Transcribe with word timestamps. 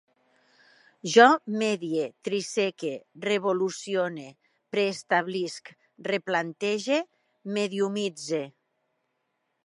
Jo 1.15 1.25
medie, 1.61 2.05
triseque, 2.27 2.93
revolucione, 3.25 4.25
preestablisc, 4.75 5.69
replantege, 6.13 6.97
mediumitze 7.59 8.41